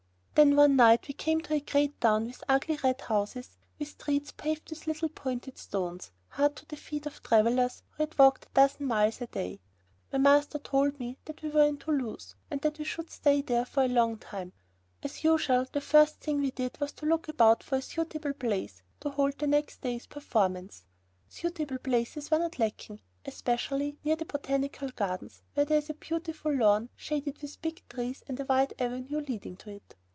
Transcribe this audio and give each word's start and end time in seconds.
Then 0.33 0.55
one 0.55 0.75
night 0.77 1.07
we 1.07 1.13
came 1.13 1.41
to 1.41 1.53
a 1.53 1.59
great 1.59 1.99
town 2.01 2.25
with 2.25 2.43
ugly 2.49 2.75
red 2.75 2.97
brick 2.97 3.01
houses 3.07 3.47
and 3.71 3.79
with 3.79 3.89
streets 3.89 4.31
paved 4.31 4.69
with 4.71 4.87
little 4.87 5.09
pointed 5.09 5.57
stones, 5.57 6.09
hard 6.29 6.55
to 6.55 6.65
the 6.65 6.77
feet 6.77 7.05
of 7.05 7.21
travelers 7.21 7.83
who 7.91 8.03
had 8.03 8.17
walked 8.17 8.45
a 8.45 8.49
dozen 8.55 8.87
miles 8.87 9.21
a 9.21 9.27
day. 9.27 9.59
My 10.11 10.17
master 10.17 10.57
told 10.57 10.97
me 10.99 11.17
that 11.25 11.43
we 11.43 11.49
were 11.49 11.65
in 11.65 11.77
Toulouse 11.77 12.35
and 12.49 12.59
that 12.61 12.79
we 12.79 12.85
should 12.85 13.11
stay 13.11 13.41
there 13.41 13.65
for 13.65 13.83
a 13.83 13.87
long 13.89 14.17
time. 14.17 14.53
As 15.03 15.23
usual, 15.23 15.67
the 15.71 15.81
first 15.81 16.21
thing 16.21 16.39
we 16.39 16.49
did 16.51 16.79
was 16.79 16.93
to 16.93 17.05
look 17.05 17.27
about 17.27 17.61
for 17.61 17.75
a 17.75 17.81
suitable 17.81 18.33
place 18.33 18.81
to 19.01 19.09
hold 19.09 19.37
the 19.37 19.47
next 19.47 19.81
day's 19.81 20.07
performance. 20.07 20.85
Suitable 21.27 21.77
places 21.77 22.31
were 22.31 22.39
not 22.39 22.57
lacking, 22.57 23.01
especially 23.25 23.97
near 24.03 24.15
the 24.15 24.25
Botanical 24.25 24.89
Gardens, 24.89 25.43
where 25.53 25.65
there 25.67 25.77
is 25.77 25.89
a 25.89 25.93
beautiful 25.93 26.55
lawn 26.55 26.89
shaded 26.95 27.39
with 27.41 27.61
big 27.61 27.83
trees 27.89 28.23
and 28.27 28.39
a 28.39 28.45
wide 28.45 28.73
avenue 28.79 29.19
leading 29.19 29.55
to 29.57 29.69
it. 29.71 29.95